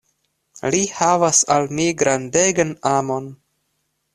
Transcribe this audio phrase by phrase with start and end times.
[0.75, 3.29] Li havas al mi grandegan amon.